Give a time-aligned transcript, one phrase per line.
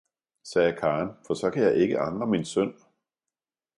[0.43, 2.73] sagde Karen, for så kan jeg ikke angre min synd!